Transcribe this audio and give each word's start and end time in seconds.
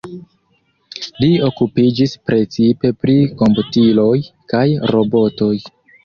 Li 1.23 1.27
okupiĝis 1.47 2.15
precipe 2.29 2.91
pri 3.03 3.17
komputiloj 3.41 4.15
kaj 4.55 4.63
robotoj. 4.93 5.51